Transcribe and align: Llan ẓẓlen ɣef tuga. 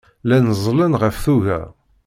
Llan 0.25 0.45
ẓẓlen 0.59 0.93
ɣef 1.01 1.15
tuga. 1.23 1.59